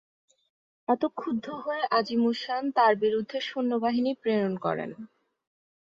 [0.87, 4.91] এতে ক্ষুব্দ হয়ে আজিম-উস-শান তার বিরুদ্ধে সৈন্যবাহিনী প্রেরণ করেন।